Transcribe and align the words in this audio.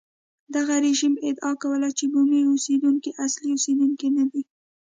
دغه 0.55 0.75
رژیم 0.85 1.13
ادعا 1.27 1.51
کوله 1.63 1.89
چې 1.97 2.05
بومي 2.11 2.41
اوسېدونکي 2.47 3.11
اصلي 3.25 3.47
اوسېدونکي 3.53 4.07
نه 4.17 4.25
دي. 4.31 4.41